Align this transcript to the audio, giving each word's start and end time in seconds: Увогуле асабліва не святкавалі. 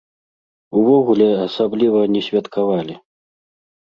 Увогуле 0.79 1.27
асабліва 1.47 1.99
не 2.17 2.21
святкавалі. 2.29 2.95